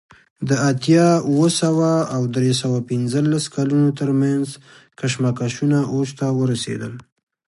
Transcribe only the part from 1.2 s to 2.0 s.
اوه سوه